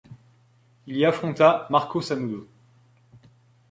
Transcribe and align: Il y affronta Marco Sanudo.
Il 0.87 0.95
y 0.97 1.05
affronta 1.05 1.67
Marco 1.69 2.01
Sanudo. 2.01 2.47